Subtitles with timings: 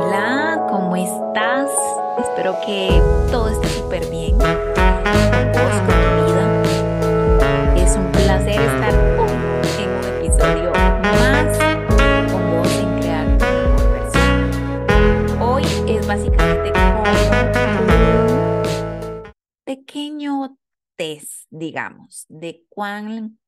[0.00, 1.68] Hola, ¿cómo estás?
[2.20, 3.02] Espero que
[3.32, 4.38] todo esté súper bien.
[4.38, 6.62] Vos, con vida.
[7.74, 9.32] Es un placer estar hoy
[9.82, 11.58] en un episodio más
[12.30, 13.44] con vos en crear tu.
[15.44, 17.02] Hoy es básicamente como
[17.82, 19.22] un
[19.64, 20.56] pequeño
[20.94, 23.40] test, digamos, de cuán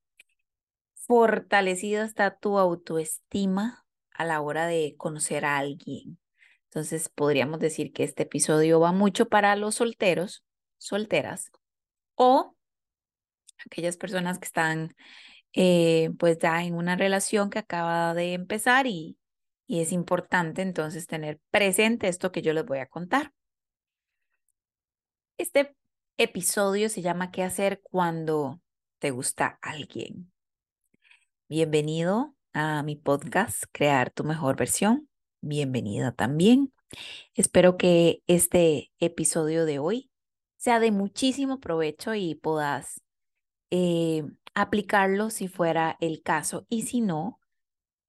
[0.95, 6.20] fortalecida está tu autoestima a la hora de conocer a alguien.
[6.71, 10.45] Entonces podríamos decir que este episodio va mucho para los solteros,
[10.77, 11.51] solteras
[12.15, 12.55] o
[13.65, 14.95] aquellas personas que están
[15.51, 19.17] eh, pues ya en una relación que acaba de empezar y,
[19.67, 23.33] y es importante entonces tener presente esto que yo les voy a contar.
[25.37, 25.75] Este
[26.17, 28.61] episodio se llama ¿Qué hacer cuando
[28.99, 30.31] te gusta alguien?
[31.49, 35.10] Bienvenido a mi podcast Crear tu mejor versión.
[35.43, 36.71] Bienvenida también.
[37.33, 40.11] Espero que este episodio de hoy
[40.57, 43.01] sea de muchísimo provecho y puedas
[43.71, 47.39] eh, aplicarlo si fuera el caso y si no,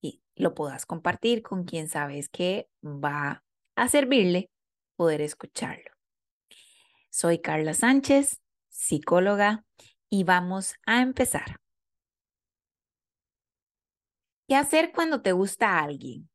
[0.02, 3.42] y lo puedas compartir con quien sabes que va
[3.76, 4.50] a servirle
[4.96, 5.90] poder escucharlo.
[7.08, 9.64] Soy Carla Sánchez, psicóloga,
[10.10, 11.56] y vamos a empezar.
[14.46, 16.28] ¿Qué hacer cuando te gusta alguien?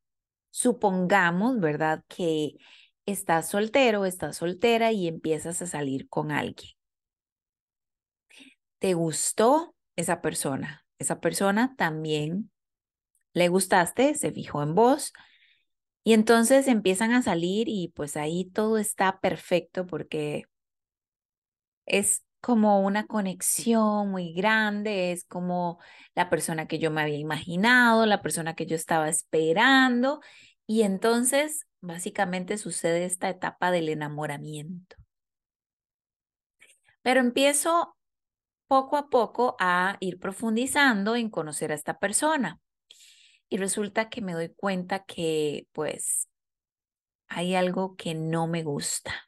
[0.57, 2.03] Supongamos, ¿verdad?
[2.07, 2.55] Que
[3.05, 6.71] estás soltero, estás soltera y empiezas a salir con alguien.
[8.79, 10.83] ¿Te gustó esa persona?
[10.97, 12.49] Esa persona también
[13.33, 15.13] le gustaste, se fijó en vos
[16.03, 20.45] y entonces empiezan a salir y pues ahí todo está perfecto porque
[21.85, 25.79] es como una conexión muy grande, es como
[26.15, 30.21] la persona que yo me había imaginado, la persona que yo estaba esperando,
[30.65, 34.95] y entonces básicamente sucede esta etapa del enamoramiento.
[37.01, 37.97] Pero empiezo
[38.67, 42.61] poco a poco a ir profundizando en conocer a esta persona.
[43.49, 46.29] Y resulta que me doy cuenta que pues
[47.27, 49.27] hay algo que no me gusta,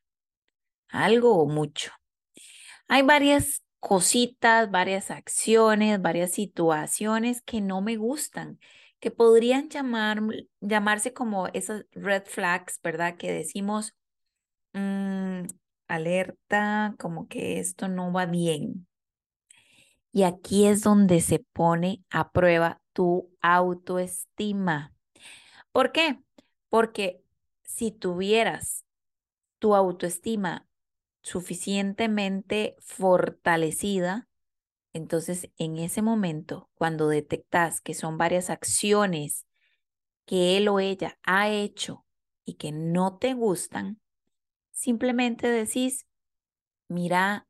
[0.87, 1.98] algo o mucho.
[2.89, 8.59] Hay varias cositas, varias acciones, varias situaciones que no me gustan,
[8.99, 10.21] que podrían llamar,
[10.59, 13.15] llamarse como esas red flags, ¿verdad?
[13.17, 13.95] Que decimos,
[14.73, 15.43] mm,
[15.87, 18.87] alerta, como que esto no va bien.
[20.11, 24.95] Y aquí es donde se pone a prueba tu autoestima.
[25.71, 26.19] ¿Por qué?
[26.69, 27.21] Porque
[27.63, 28.83] si tuvieras
[29.59, 30.68] tu autoestima
[31.21, 34.27] suficientemente fortalecida,
[34.93, 39.45] entonces en ese momento, cuando detectas que son varias acciones
[40.25, 42.05] que él o ella ha hecho
[42.45, 43.99] y que no te gustan,
[44.71, 46.07] simplemente decís,
[46.87, 47.47] mira,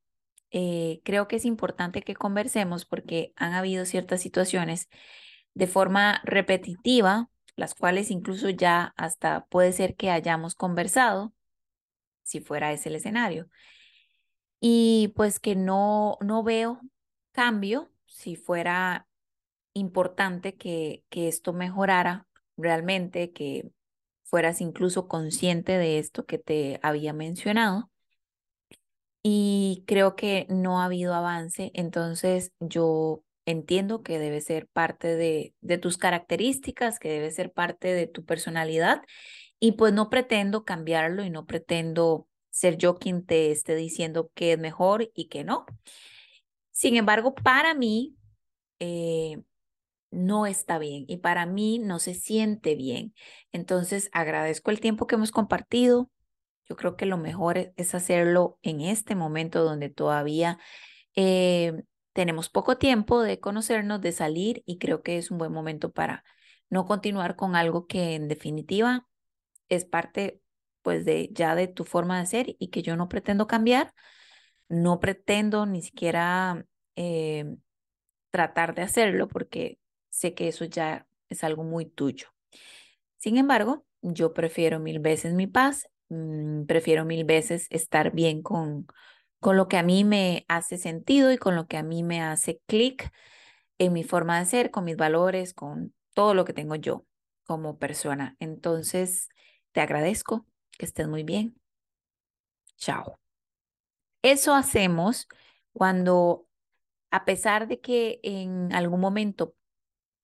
[0.52, 4.90] eh, creo que es importante que conversemos porque han habido ciertas situaciones
[5.54, 11.34] de forma repetitiva, las cuales incluso ya hasta puede ser que hayamos conversado
[12.30, 13.50] si fuera ese el escenario.
[14.60, 16.82] Y pues que no, no veo
[17.32, 19.08] cambio si fuera
[19.74, 23.72] importante que, que esto mejorara realmente, que
[24.24, 27.90] fueras incluso consciente de esto que te había mencionado.
[29.24, 35.56] Y creo que no ha habido avance, entonces yo entiendo que debe ser parte de,
[35.62, 39.02] de tus características, que debe ser parte de tu personalidad
[39.60, 44.54] y pues no pretendo cambiarlo y no pretendo ser yo quien te esté diciendo que
[44.54, 45.66] es mejor y que no.
[46.72, 48.16] Sin embargo, para mí
[48.80, 49.42] eh,
[50.12, 53.14] no está bien y para mí no se siente bien.
[53.52, 56.10] Entonces, agradezco el tiempo que hemos compartido.
[56.68, 60.60] Yo creo que lo mejor e-, es hacerlo en este momento donde todavía
[61.16, 61.84] eh,
[62.14, 66.24] tenemos poco tiempo de conocernos, de salir y creo que es un buen momento para
[66.70, 69.09] no continuar con algo que en definitiva
[69.70, 70.42] es parte
[70.82, 73.94] pues de ya de tu forma de ser y que yo no pretendo cambiar,
[74.70, 77.46] no pretendo ni siquiera eh,
[78.32, 79.80] tratar de hacerlo porque
[80.10, 82.28] sé que eso ya es algo muy tuyo.
[83.18, 88.88] Sin embargo, yo prefiero mil veces mi paz, mm, prefiero mil veces estar bien con,
[89.40, 92.22] con lo que a mí me hace sentido y con lo que a mí me
[92.22, 93.12] hace clic
[93.78, 97.06] en mi forma de ser, con mis valores, con todo lo que tengo yo
[97.46, 98.36] como persona.
[98.40, 99.30] Entonces,
[99.72, 100.46] te agradezco
[100.78, 101.60] que estés muy bien.
[102.78, 103.20] Chao.
[104.22, 105.28] Eso hacemos
[105.74, 106.48] cuando,
[107.12, 109.56] a pesar de que en algún momento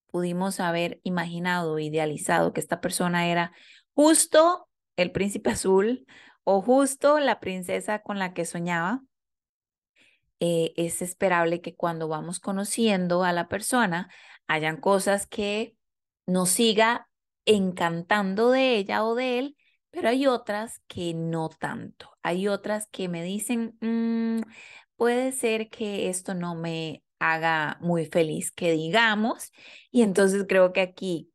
[0.07, 3.51] pudimos haber imaginado, idealizado que esta persona era
[3.93, 6.05] justo el príncipe azul
[6.43, 9.01] o justo la princesa con la que soñaba,
[10.39, 14.09] eh, es esperable que cuando vamos conociendo a la persona
[14.47, 15.75] hayan cosas que
[16.25, 17.09] nos siga
[17.45, 19.57] encantando de ella o de él,
[19.91, 22.09] pero hay otras que no tanto.
[22.21, 24.41] Hay otras que me dicen, mm,
[24.97, 29.51] puede ser que esto no me haga muy feliz, que digamos,
[29.91, 31.31] y entonces creo que aquí,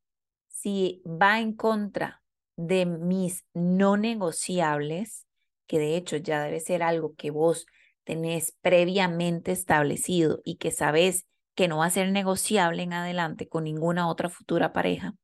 [0.49, 2.23] si va en contra
[2.57, 5.27] de mis no negociables,
[5.67, 7.67] que de hecho ya debe ser algo que vos
[8.05, 13.65] tenés previamente establecido y que sabes que no va a ser negociable en adelante con
[13.65, 15.15] ninguna otra futura pareja,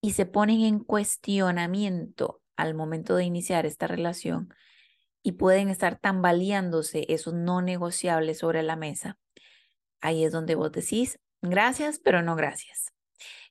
[0.00, 4.54] y se ponen en cuestionamiento al momento de iniciar esta relación
[5.22, 9.18] y pueden estar tambaleándose esos no negociables sobre la mesa,
[10.00, 12.92] ahí es donde vos decís, gracias, pero no gracias.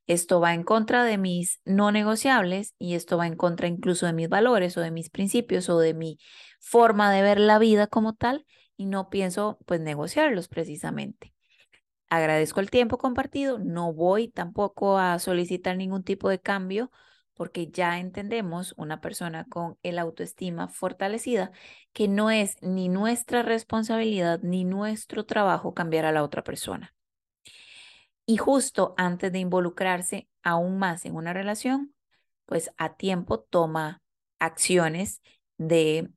[0.07, 4.13] Esto va en contra de mis no negociables y esto va en contra incluso de
[4.13, 6.17] mis valores o de mis principios o de mi
[6.61, 8.45] forma de ver la vida como tal
[8.77, 11.33] y no pienso pues negociarlos precisamente.
[12.09, 16.89] Agradezco el tiempo compartido, no voy tampoco a solicitar ningún tipo de cambio
[17.33, 21.51] porque ya entendemos una persona con el autoestima fortalecida
[21.93, 26.95] que no es ni nuestra responsabilidad ni nuestro trabajo cambiar a la otra persona.
[28.25, 31.93] Y justo antes de involucrarse aún más en una relación,
[32.45, 34.01] pues a tiempo toma
[34.39, 35.21] acciones
[35.57, 36.09] de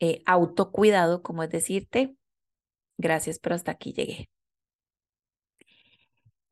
[0.00, 2.16] eh, autocuidado, como es decirte,
[2.98, 4.30] gracias, pero hasta aquí llegué.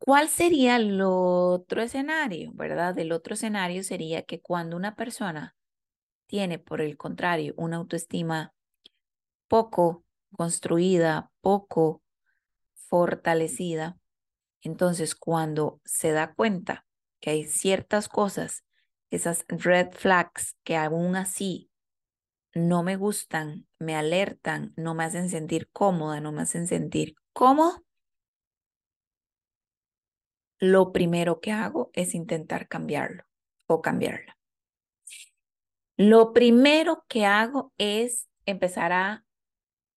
[0.04, 2.98] ¿Cuál sería el otro escenario, verdad?
[2.98, 5.54] El otro escenario sería que cuando una persona
[6.26, 8.52] tiene, por el contrario, una autoestima
[9.46, 10.04] poco
[10.36, 12.02] construida, poco
[12.74, 13.96] fortalecida,
[14.60, 16.84] entonces cuando se da cuenta
[17.20, 18.64] que hay ciertas cosas,
[19.10, 21.70] esas red flags que aún así
[22.54, 27.81] no me gustan, me alertan, no me hacen sentir cómoda, no me hacen sentir cómodo,
[30.62, 33.24] lo primero que hago es intentar cambiarlo
[33.66, 34.38] o cambiarla.
[35.96, 39.24] Lo primero que hago es empezar a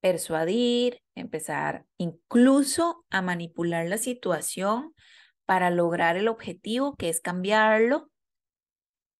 [0.01, 4.95] persuadir, empezar incluso a manipular la situación
[5.45, 8.09] para lograr el objetivo que es cambiarlo,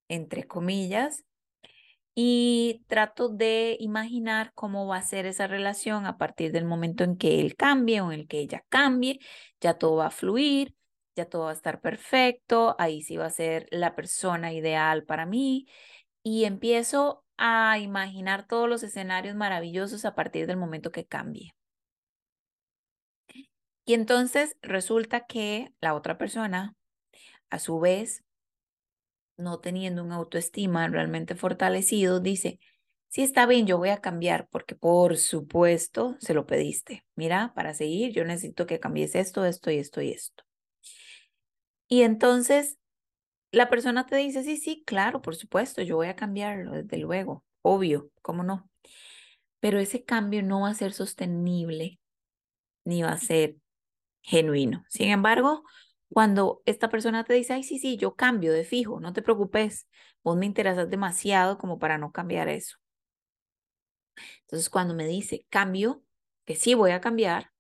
[0.09, 1.25] entre comillas,
[2.15, 7.18] y trato de imaginar cómo va a ser esa relación a partir del momento en
[7.18, 9.19] que él cambie o en el que ella cambie,
[9.62, 10.75] ya todo va a fluir,
[11.15, 15.25] ya todo va a estar perfecto, ahí sí va a ser la persona ideal para
[15.25, 15.67] mí
[16.23, 21.53] y empiezo a imaginar todos los escenarios maravillosos a partir del momento que cambie.
[23.85, 26.75] Y entonces resulta que la otra persona,
[27.50, 28.23] a su vez,
[29.38, 32.59] no teniendo un autoestima realmente fortalecido, dice,
[33.09, 37.06] sí está bien, yo voy a cambiar porque por supuesto se lo pediste.
[37.15, 40.44] Mira, para seguir yo necesito que cambies esto, esto y esto y esto.
[41.88, 42.78] Y entonces
[43.52, 47.44] la persona te dice, sí, sí, claro, por supuesto, yo voy a cambiarlo, desde luego,
[47.62, 48.70] obvio, ¿cómo no?
[49.60, 52.00] Pero ese cambio no va a ser sostenible
[52.86, 53.58] ni va a ser
[54.24, 54.86] genuino.
[54.90, 55.64] Sin embargo,
[56.10, 59.88] cuando esta persona te dice, ay, sí, sí, yo cambio de fijo, no te preocupes,
[60.24, 62.77] vos me interesas demasiado como para no cambiar eso.
[64.42, 66.04] Entonces, cuando me dice cambio,
[66.46, 67.51] que sí voy a cambiar,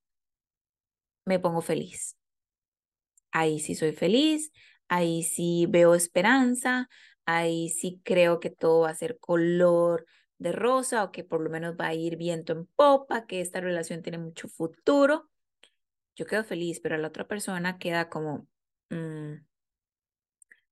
[1.25, 2.15] me pongo feliz
[3.35, 4.53] ahí sí soy feliz,
[4.87, 6.87] ahí sí veo esperanza,
[7.25, 10.05] ahí sí creo que todo va a ser color
[10.37, 13.59] de rosa o que por lo menos va a ir viento en popa, que esta
[13.59, 15.29] relación tiene mucho futuro.
[16.15, 18.47] Yo quedo feliz, pero la otra persona queda como,
[18.89, 19.33] mm,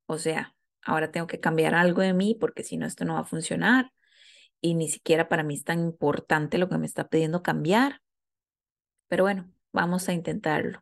[0.05, 3.21] o sea, ahora tengo que cambiar algo de mí porque si no, esto no va
[3.21, 3.91] a funcionar.
[4.61, 8.01] Y ni siquiera para mí es tan importante lo que me está pidiendo cambiar.
[9.09, 10.81] Pero bueno, vamos a intentarlo.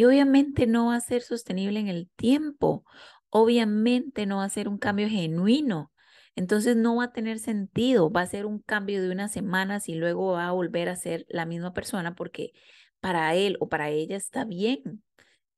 [0.00, 2.86] Y obviamente no va a ser sostenible en el tiempo.
[3.28, 5.92] Obviamente no va a ser un cambio genuino.
[6.34, 8.10] Entonces no va a tener sentido.
[8.10, 11.26] Va a ser un cambio de unas semanas y luego va a volver a ser
[11.28, 12.52] la misma persona porque
[13.00, 15.02] para él o para ella está bien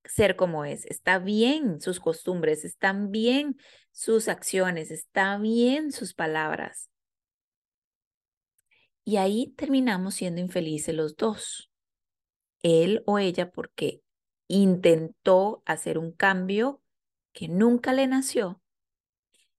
[0.04, 3.56] ser como es, está bien sus costumbres, están bien
[3.92, 6.90] sus acciones, está bien sus palabras.
[9.04, 11.70] Y ahí terminamos siendo infelices los dos,
[12.64, 14.02] él o ella, porque
[14.58, 16.82] intentó hacer un cambio
[17.32, 18.60] que nunca le nació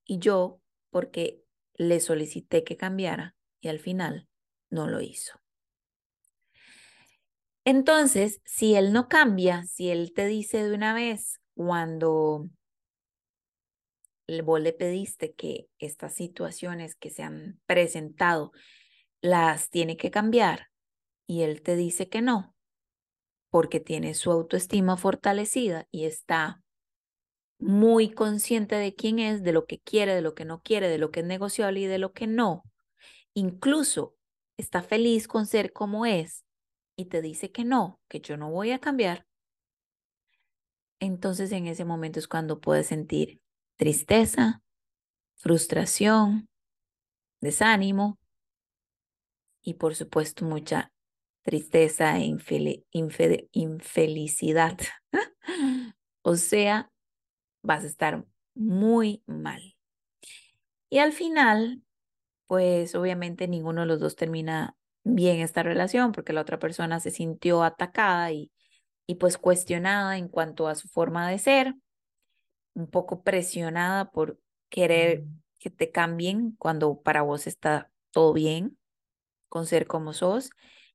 [0.06, 4.28] y yo porque le solicité que cambiara y al final
[4.70, 5.40] no lo hizo.
[7.66, 12.50] Entonces, si él no cambia, si él te dice de una vez cuando
[14.44, 18.52] vos le pediste que estas situaciones que se han presentado
[19.22, 20.68] las tiene que cambiar
[21.26, 22.53] y él te dice que no,
[23.54, 26.64] porque tiene su autoestima fortalecida y está
[27.60, 30.98] muy consciente de quién es, de lo que quiere, de lo que no quiere, de
[30.98, 32.64] lo que es negociable y de lo que no.
[33.36, 34.16] Incluso
[34.58, 36.46] está feliz con ser como es
[36.96, 39.28] y te dice que no, que yo no voy a cambiar.
[41.00, 43.40] Entonces en ese momento es cuando puedes sentir
[43.76, 44.64] tristeza,
[45.36, 46.50] frustración,
[47.40, 48.18] desánimo
[49.62, 50.93] y por supuesto mucha
[51.44, 52.36] tristeza e
[53.52, 54.78] infelicidad.
[56.22, 56.92] o sea,
[57.62, 59.76] vas a estar muy mal.
[60.90, 61.82] Y al final,
[62.48, 67.12] pues obviamente ninguno de los dos termina bien esta relación porque la otra persona se
[67.12, 68.52] sintió atacada y,
[69.08, 71.76] y pues cuestionada en cuanto a su forma de ser,
[72.74, 75.26] un poco presionada por querer
[75.60, 78.78] que te cambien cuando para vos está todo bien
[79.50, 80.50] con ser como sos.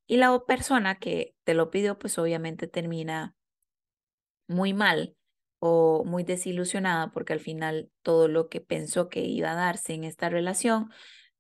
[0.08, 3.36] Y la persona que te lo pidió, pues obviamente termina
[4.48, 5.14] muy mal
[5.60, 10.04] o muy desilusionada porque al final todo lo que pensó que iba a darse en
[10.04, 10.90] esta relación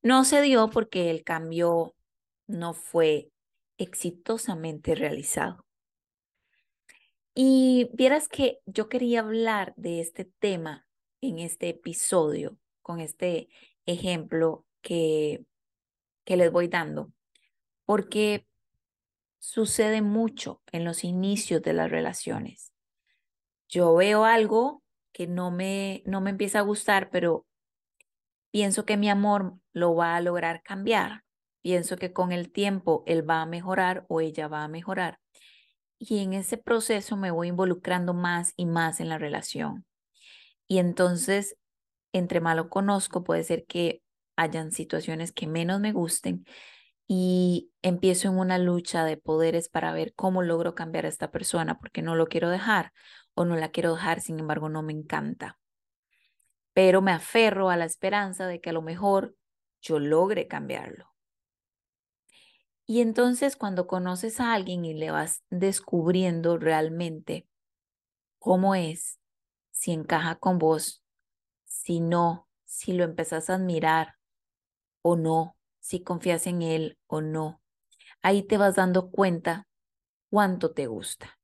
[0.02, 1.94] no se dio porque el cambio
[2.46, 3.30] no fue
[3.78, 5.64] exitosamente realizado.
[7.34, 10.86] Y vieras que yo quería hablar de este tema
[11.22, 13.48] en este episodio con este
[13.86, 15.46] ejemplo que,
[16.24, 17.12] que les voy dando,
[17.86, 18.47] porque
[19.38, 22.72] sucede mucho en los inicios de las relaciones
[23.68, 27.46] yo veo algo que no me, no me empieza a gustar, pero
[28.50, 31.24] pienso que mi amor lo va a lograr cambiar.
[31.60, 35.18] Pienso que con el tiempo él va a mejorar o ella va a mejorar.
[35.98, 39.84] Y en ese proceso me voy involucrando más y más en la relación.
[40.66, 41.56] Y entonces,
[42.12, 44.02] entre más lo conozco, puede ser que
[44.36, 46.46] hayan situaciones que menos me gusten
[47.10, 51.78] y empiezo en una lucha de poderes para ver cómo logro cambiar a esta persona
[51.78, 52.92] porque no lo quiero dejar
[53.34, 55.58] o no la quiero dejar, sin embargo no me encanta.
[56.74, 59.34] Pero me aferro a la esperanza de que a lo mejor
[59.80, 61.14] yo logre cambiarlo.
[62.86, 67.48] Y entonces cuando conoces a alguien y le vas descubriendo realmente
[68.38, 69.18] cómo es,
[69.70, 71.02] si encaja con vos,
[71.64, 74.16] si no, si lo empezás a admirar
[75.02, 75.57] o no,
[75.88, 77.60] si confías en él o no,
[78.22, 79.66] ahí te vas dando cuenta
[80.30, 81.38] cuánto te gusta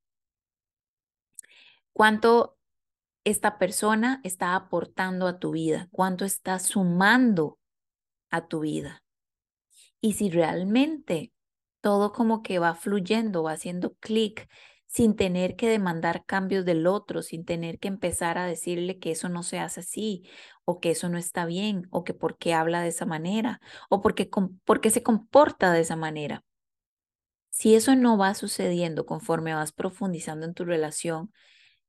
[1.95, 2.59] cuánto
[3.25, 7.59] esta persona está aportando a tu vida, cuánto está sumando
[8.31, 9.03] a tu vida.
[10.03, 11.33] Y si realmente
[11.81, 14.51] todo como que va fluyendo, va haciendo clic
[14.95, 19.29] sin tener que demandar cambios del otro, sin tener que empezar a decirle que eso
[19.29, 20.23] no se hace así,
[20.65, 23.61] o que eso no está bien, o que por qué habla de esa manera,
[23.91, 24.31] o porque,
[24.65, 26.45] porque se comporta de esa manera.
[27.51, 31.33] Si eso no va sucediendo conforme vas profundizando en tu relación,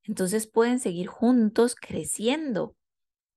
[0.02, 2.76] entonces pueden seguir juntos creciendo.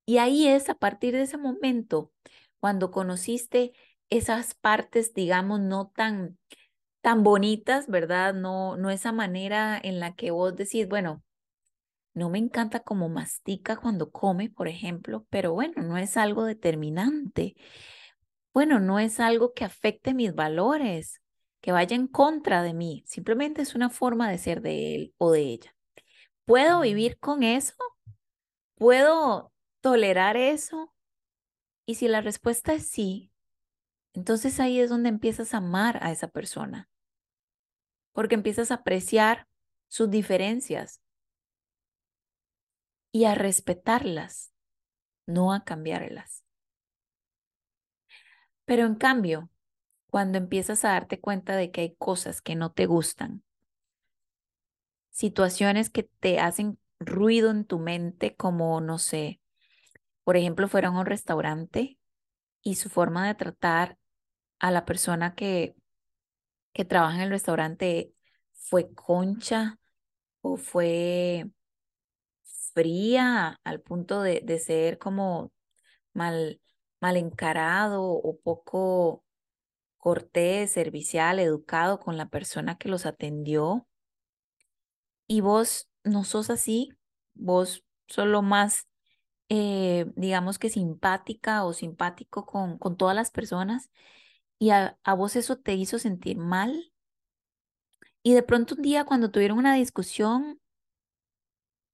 [0.06, 2.10] Y ahí es a partir de ese momento,
[2.58, 3.72] cuando conociste
[4.08, 6.38] esas partes, digamos, no tan,
[7.08, 8.34] tan bonitas, ¿verdad?
[8.34, 11.24] No, no esa manera en la que vos decís, bueno,
[12.12, 17.56] no me encanta como mastica cuando come, por ejemplo, pero bueno, no es algo determinante.
[18.52, 21.22] Bueno, no es algo que afecte mis valores,
[21.62, 25.30] que vaya en contra de mí, simplemente es una forma de ser de él o
[25.30, 25.74] de ella.
[26.44, 27.72] ¿Puedo vivir con eso?
[28.74, 29.50] ¿Puedo
[29.80, 30.92] tolerar eso?
[31.86, 33.32] Y si la respuesta es sí,
[34.12, 36.86] entonces ahí es donde empiezas a amar a esa persona,
[38.18, 39.46] porque empiezas a apreciar
[39.86, 41.00] sus diferencias
[43.12, 44.52] y a respetarlas,
[45.24, 46.42] no a cambiarlas.
[48.64, 49.50] Pero en cambio,
[50.10, 53.44] cuando empiezas a darte cuenta de que hay cosas que no te gustan,
[55.10, 59.40] situaciones que te hacen ruido en tu mente, como, no sé,
[60.24, 62.00] por ejemplo, fueron a un restaurante
[62.62, 63.96] y su forma de tratar
[64.58, 65.76] a la persona que,
[66.78, 68.14] que trabaja en el restaurante
[68.52, 69.80] fue concha
[70.42, 71.50] o fue
[72.72, 75.52] fría al punto de, de ser como
[76.14, 76.60] mal,
[77.00, 79.24] mal encarado o poco
[79.98, 83.88] cortés, servicial, educado con la persona que los atendió
[85.26, 86.92] y vos no sos así,
[87.34, 88.86] vos solo más,
[89.48, 93.90] eh, digamos que simpática o simpático con, con todas las personas
[94.58, 96.92] y a, a vos eso te hizo sentir mal.
[98.22, 100.60] Y de pronto un día cuando tuvieron una discusión,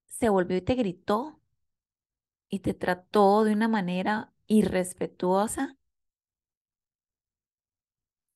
[0.07, 1.39] se volvió y te gritó.
[2.49, 5.77] y te trató de una manera irrespetuosa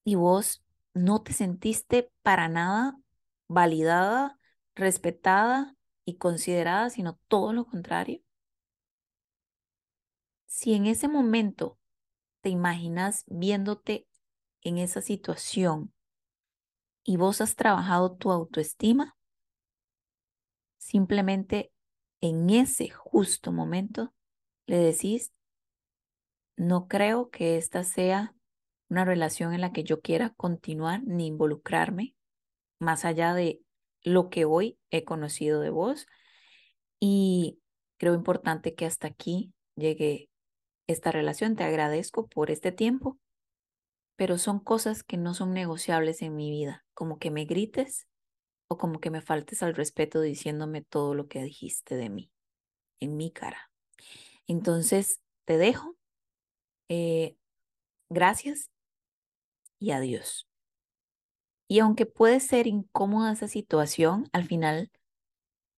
[0.03, 2.99] y vos no te sentiste para nada
[3.47, 4.39] validada,
[4.75, 8.21] respetada y considerada, sino todo lo contrario.
[10.47, 11.79] Si en ese momento
[12.41, 14.08] te imaginas viéndote
[14.63, 15.93] en esa situación
[17.03, 19.17] y vos has trabajado tu autoestima,
[20.77, 21.71] simplemente
[22.21, 24.13] en ese justo momento
[24.67, 25.31] le decís,
[26.57, 28.35] no creo que esta sea
[28.89, 32.15] una relación en la que yo quiera continuar ni involucrarme,
[32.79, 33.61] más allá de
[34.03, 36.07] lo que hoy he conocido de vos.
[36.99, 37.59] Y
[37.97, 40.29] creo importante que hasta aquí llegue
[40.87, 41.55] esta relación.
[41.55, 43.17] Te agradezco por este tiempo,
[44.19, 48.05] pero son cosas que no son negociables en mi vida, como que me grites
[48.67, 52.29] o como que me faltes al respeto diciéndome todo lo que dijiste de mí,
[52.99, 53.71] en mi cara.
[54.45, 55.95] Entonces, te dejo.
[56.89, 57.37] Eh,
[58.09, 58.69] gracias
[59.79, 60.49] y adiós.
[61.69, 64.91] Y aunque puede ser incómoda esa situación, al final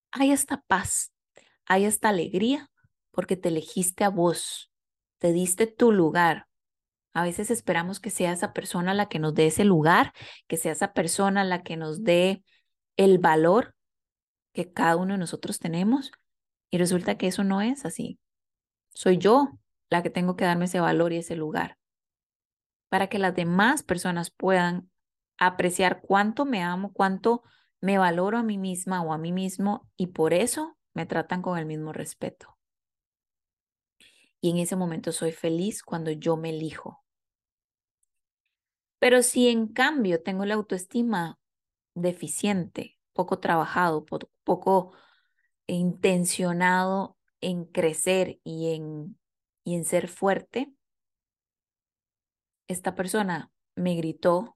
[0.10, 1.14] hay esta paz,
[1.68, 2.72] hay esta alegría
[3.12, 4.72] porque te elegiste a vos,
[5.20, 6.48] te diste tu lugar.
[7.14, 10.14] A veces esperamos que sea esa persona la que nos dé ese lugar,
[10.48, 12.44] que sea esa persona la que nos dé
[12.98, 13.76] el valor
[14.54, 16.12] que cada uno de nosotros tenemos.
[16.70, 18.20] Y resulta que eso no es así.
[18.94, 19.50] Soy yo
[19.90, 21.78] la que tengo que darme ese valor y ese lugar
[22.92, 24.92] para que las demás personas puedan
[25.38, 27.42] apreciar cuánto me amo, cuánto
[27.80, 31.58] me valoro a mí misma o a mí mismo y por eso me tratan con
[31.58, 32.58] el mismo respeto.
[34.42, 37.01] Y en ese momento soy feliz cuando yo me elijo.
[39.02, 41.40] Pero si en cambio tengo la autoestima
[41.96, 44.06] deficiente, poco trabajado,
[44.44, 44.94] poco
[45.66, 49.20] intencionado en crecer y en,
[49.64, 50.72] y en ser fuerte,
[52.68, 54.56] esta persona me gritó,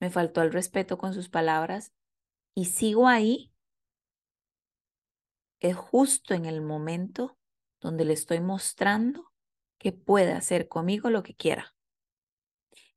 [0.00, 1.92] me faltó el respeto con sus palabras
[2.54, 3.52] y sigo ahí,
[5.60, 7.36] es justo en el momento
[7.82, 9.30] donde le estoy mostrando
[9.76, 11.71] que puede hacer conmigo lo que quiera,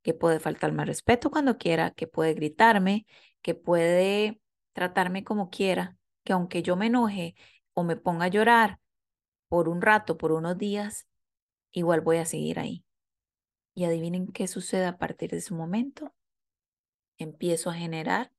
[0.05, 3.07] que puede faltarme respeto cuando quiera, que puede gritarme,
[3.41, 4.39] que puede
[4.73, 7.33] tratarme como quiera, que aunque yo me enoje
[7.73, 8.79] o me ponga a llorar
[9.47, 11.07] por un rato, por unos días,
[11.71, 12.85] igual voy a seguir ahí.
[13.73, 16.13] Y adivinen qué sucede a partir de ese momento.
[17.17, 18.31] Empiezo a generar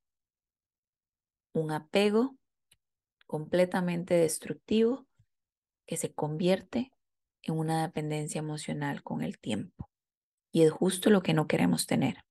[1.53, 2.37] un apego
[3.27, 5.05] completamente destructivo
[5.85, 6.93] que se convierte
[7.43, 9.91] en una dependencia emocional con el tiempo.
[10.57, 12.25] Y es justo lo que no queremos tener.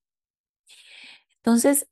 [1.35, 1.88] Entonces,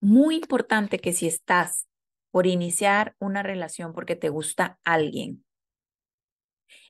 [0.00, 1.88] muy importante que si estás
[2.30, 5.44] por iniciar una relación porque te gusta alguien,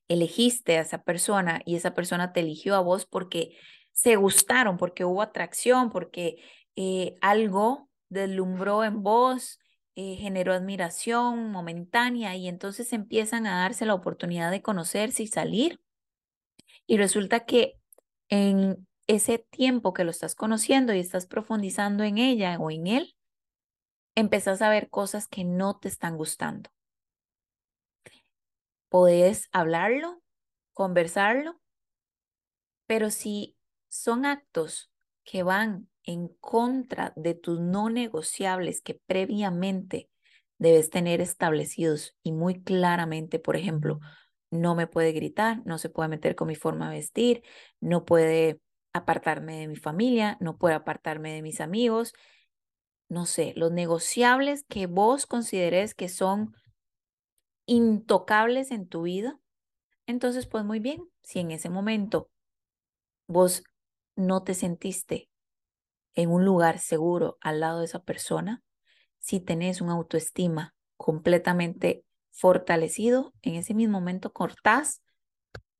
[0.06, 3.56] elegiste a esa persona y esa persona te eligió a vos porque
[3.90, 6.36] se gustaron, porque hubo atracción, porque
[6.76, 9.58] eh, algo deslumbró en vos,
[9.94, 15.80] eh, generó admiración momentánea y entonces empiezan a darse la oportunidad de conocerse y salir.
[16.86, 17.80] Y resulta que
[18.28, 23.16] en ese tiempo que lo estás conociendo y estás profundizando en ella o en él,
[24.14, 26.70] empezás a ver cosas que no te están gustando.
[28.88, 30.22] Podés hablarlo,
[30.72, 31.60] conversarlo,
[32.86, 33.56] pero si
[33.88, 34.90] son actos
[35.24, 40.08] que van en contra de tus no negociables que previamente
[40.58, 44.00] debes tener establecidos y muy claramente, por ejemplo,
[44.50, 47.42] no me puede gritar, no se puede meter con mi forma de vestir,
[47.80, 48.60] no puede
[48.92, 52.14] apartarme de mi familia, no puede apartarme de mis amigos,
[53.08, 56.54] no sé, los negociables que vos consideres que son
[57.66, 59.38] intocables en tu vida,
[60.06, 62.30] entonces pues muy bien, si en ese momento
[63.28, 63.64] vos
[64.16, 65.28] no te sentiste
[66.14, 68.62] en un lugar seguro al lado de esa persona,
[69.18, 72.05] si tenés una autoestima completamente
[72.36, 75.02] fortalecido, en ese mismo momento cortás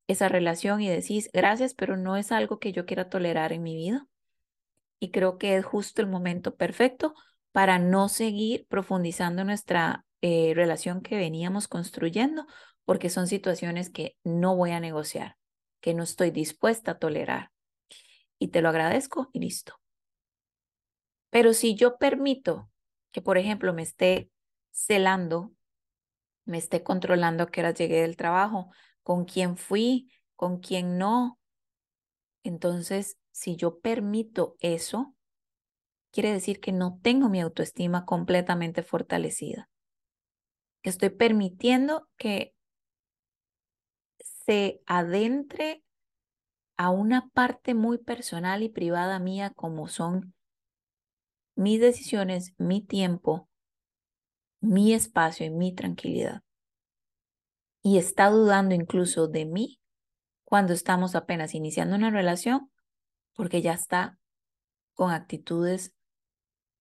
[0.06, 3.76] esa relación y decís gracias, pero no es algo que yo quiera tolerar en mi
[3.76, 4.06] vida.
[4.98, 7.14] Y creo que es justo el momento perfecto
[7.52, 12.46] para no seguir profundizando nuestra eh, relación que veníamos construyendo,
[12.84, 15.36] porque son situaciones que no voy a negociar,
[15.80, 17.50] que no estoy dispuesta a tolerar.
[18.38, 19.74] Y te lo agradezco y listo.
[21.30, 22.70] Pero si yo permito
[23.12, 24.30] que, por ejemplo, me esté
[24.70, 25.52] celando,
[26.46, 28.70] me esté controlando a qué hora llegué del trabajo,
[29.02, 31.38] con quién fui, con quién no,
[32.46, 35.16] entonces, si yo permito eso,
[36.12, 39.68] quiere decir que no tengo mi autoestima completamente fortalecida.
[40.84, 42.54] Estoy permitiendo que
[44.44, 45.82] se adentre
[46.76, 50.34] a una parte muy personal y privada mía como son
[51.56, 53.45] mis decisiones, mi tiempo,
[54.60, 56.42] mi espacio y mi tranquilidad.
[57.82, 59.80] Y está dudando incluso de mí
[60.44, 62.70] cuando estamos apenas iniciando una relación
[63.34, 64.18] porque ya está
[64.94, 65.92] con actitudes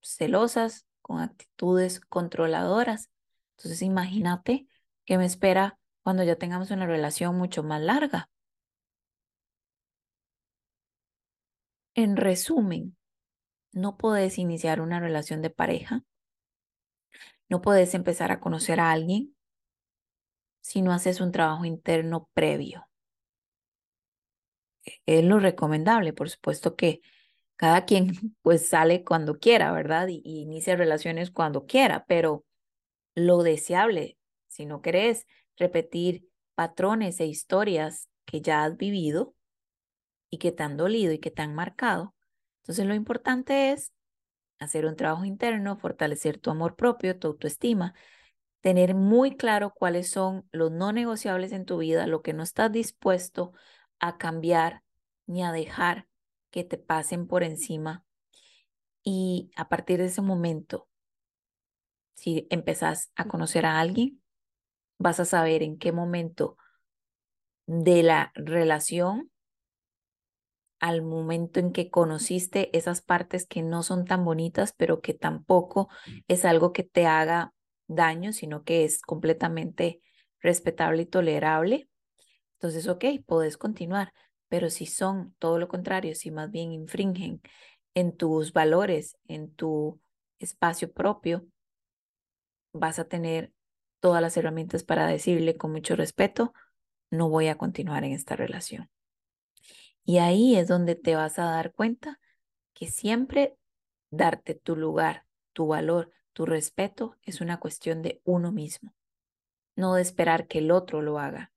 [0.02, 3.10] celosas, con actitudes controladoras.
[3.58, 4.68] Entonces imagínate
[5.06, 8.30] qué me espera cuando ya tengamos una relación mucho más larga.
[11.94, 12.98] En resumen,
[13.72, 16.04] no puedes iniciar una relación de pareja,
[17.50, 19.36] no puedes empezar a conocer a alguien
[20.62, 22.88] si no haces un trabajo interno previo.
[25.06, 27.02] Es lo recomendable, por supuesto que
[27.56, 28.08] cada quien
[28.42, 30.08] pues sale cuando quiera, ¿verdad?
[30.08, 32.46] Y, inicia relaciones cuando quiera, pero
[33.16, 35.26] lo deseable, si no querés
[35.58, 39.36] repetir patrones e historias que ya has vivido
[40.30, 42.16] y que te han dolido y que te han marcado,
[42.62, 43.94] entonces lo importante es
[44.60, 47.94] hacer un trabajo interno, fortalecer tu amor propio, tu autoestima,
[48.62, 52.72] tener muy claro cuáles son los no negociables en tu vida, lo que no estás
[52.72, 53.54] dispuesto
[54.00, 54.84] a cambiar
[55.28, 56.08] ni a dejar
[56.50, 58.04] que te pasen por encima.
[59.04, 60.88] Y a partir de ese momento,
[62.16, 64.22] si empezás a conocer a alguien,
[64.98, 66.58] vas a saber en qué momento
[67.68, 69.32] de la relación,
[70.80, 75.90] al momento en que conociste esas partes que no son tan bonitas, pero que tampoco
[76.28, 77.54] es algo que te haga
[77.88, 80.02] daño, sino que es completamente
[80.40, 81.90] respetable y tolerable.
[82.54, 84.14] Entonces, ok, puedes continuar.
[84.48, 87.42] Pero si son todo lo contrario, si más bien infringen
[87.94, 90.00] en tus valores, en tu
[90.40, 91.46] espacio propio,
[92.74, 93.52] vas a tener
[94.00, 96.54] todas las herramientas para decirle con mucho respeto,
[97.10, 98.90] no voy a continuar en esta relación.
[100.06, 102.20] Y ahí es donde te vas a dar cuenta
[102.74, 103.58] que siempre
[104.12, 108.94] darte tu lugar, tu valor, tu respeto es una cuestión de uno mismo,
[109.76, 111.52] no de esperar que el otro lo haga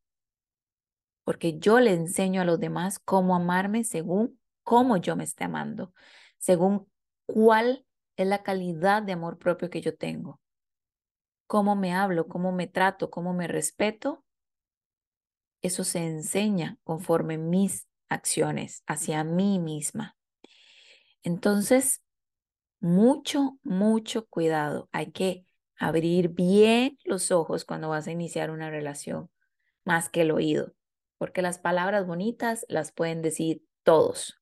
[1.29, 5.93] porque yo le enseño a los demás cómo amarme según cómo yo me esté amando,
[6.39, 6.91] según
[7.27, 7.85] cuál
[8.17, 10.41] es la calidad de amor propio que yo tengo,
[11.47, 14.25] cómo me hablo, cómo me trato, cómo me respeto.
[15.61, 20.16] Eso se enseña conforme mis acciones hacia mí misma.
[21.23, 22.03] Entonces,
[22.81, 24.88] mucho, mucho cuidado.
[24.92, 25.44] Hay que
[25.77, 29.31] abrir bien los ojos cuando vas a iniciar una relación,
[29.85, 30.75] más que el oído
[31.18, 34.40] porque las palabras bonitas las pueden decir todos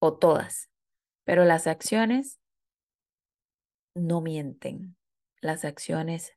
[0.00, 0.68] o todas,
[1.24, 2.40] pero las acciones
[3.94, 4.96] no mienten.
[5.40, 6.32] Las acciones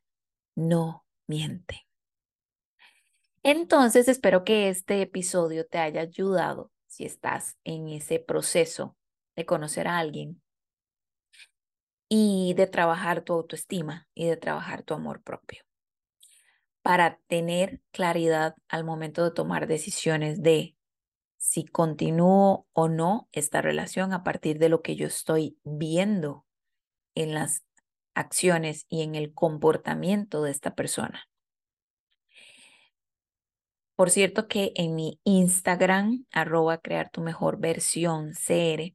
[0.54, 1.80] no mienten.
[3.44, 8.96] Entonces, espero que este episodio te haya ayudado si estás en ese proceso
[9.36, 10.40] de conocer a alguien
[12.08, 15.62] y de trabajar tu autoestima y de trabajar tu amor propio
[16.82, 20.76] para tener claridad al momento de tomar decisiones de
[21.38, 26.44] si continúo o no esta relación a partir de lo que yo estoy viendo
[27.14, 27.64] en las
[28.14, 31.28] acciones y en el comportamiento de esta persona.
[33.96, 38.94] Por cierto que en mi Instagram, arroba crear tu mejor versión CR,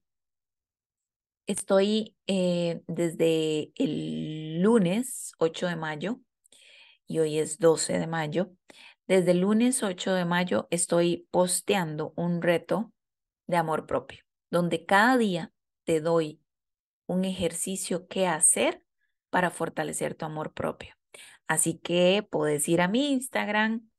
[1.46, 6.20] estoy eh, desde el lunes 8 de mayo
[7.08, 8.52] y hoy es 12 de mayo.
[9.08, 12.92] Desde el lunes 8 de mayo estoy posteando un reto
[13.48, 15.54] de amor propio, donde cada día
[15.86, 16.42] te doy
[17.06, 18.84] un ejercicio que hacer
[19.30, 20.96] para fortalecer tu amor propio.
[21.48, 23.90] Así que puedes ir a mi Instagram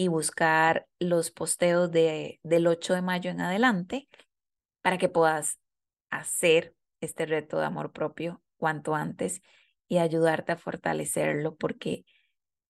[0.00, 4.08] y buscar los posteos de, del 8 de mayo en adelante
[4.80, 5.58] para que puedas
[6.08, 9.42] hacer este reto de amor propio cuanto antes
[9.88, 12.04] y ayudarte a fortalecerlo porque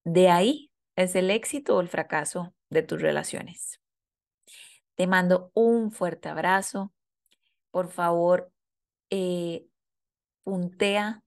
[0.05, 3.79] de ahí es el éxito o el fracaso de tus relaciones.
[4.95, 6.95] Te mando un fuerte abrazo.
[7.71, 8.51] Por favor,
[9.11, 9.67] eh,
[10.45, 11.23] puntea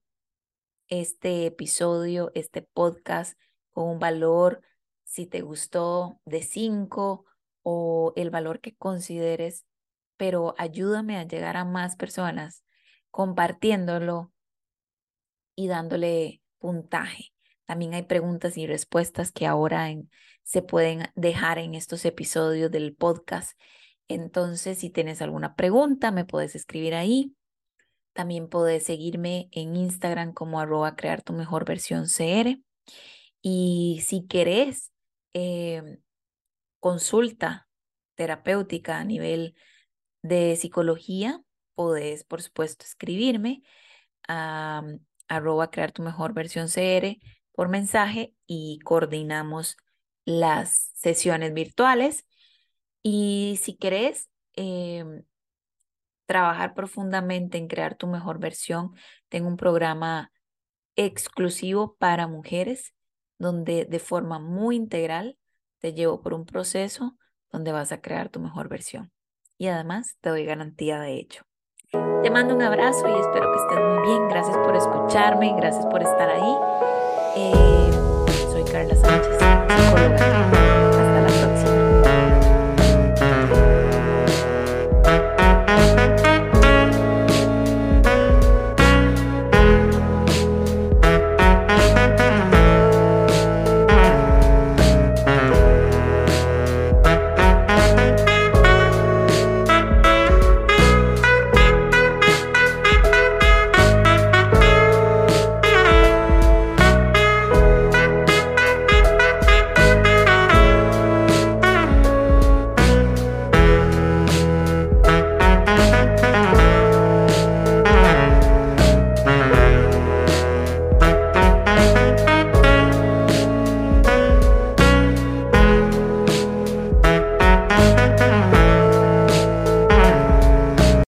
[0.88, 3.38] este episodio, este podcast
[3.70, 4.62] con un valor,
[5.12, 7.26] si te gustó, de 5
[7.62, 9.66] o el valor que consideres,
[10.16, 12.64] pero ayúdame a llegar a más personas
[13.10, 14.32] compartiéndolo
[15.54, 17.34] y dándole puntaje.
[17.66, 19.94] También hay preguntas y respuestas que ahora
[20.44, 23.52] se pueden dejar en estos episodios del podcast.
[24.08, 27.34] Entonces, si tienes alguna pregunta, me puedes escribir ahí.
[28.14, 32.62] También puedes seguirme en Instagram como arroba crear tu mejor versión CR.
[33.42, 34.91] Y si querés
[35.32, 35.98] em,
[36.80, 37.68] consulta
[38.14, 39.54] terapéutica a nivel
[40.22, 41.40] de psicología,
[41.74, 43.62] podés, por supuesto, escribirme
[44.28, 44.82] a
[45.28, 47.18] arroba crear tu mejor versión CR
[47.52, 49.76] por mensaje y coordinamos
[50.24, 52.26] las sesiones virtuales.
[53.02, 55.24] Y si querés em,
[56.26, 58.94] trabajar profundamente en crear tu mejor versión,
[59.28, 60.32] tengo un programa
[60.96, 62.94] exclusivo para mujeres
[63.42, 65.36] donde de forma muy integral
[65.80, 67.16] te llevo por un proceso
[67.50, 69.12] donde vas a crear tu mejor versión.
[69.58, 71.42] Y además te doy garantía de hecho.
[72.22, 74.28] Te mando un abrazo y espero que estés muy bien.
[74.28, 76.54] Gracias por escucharme, gracias por estar ahí.
[77.36, 77.90] Eh,
[78.50, 80.61] soy Carla Sánchez.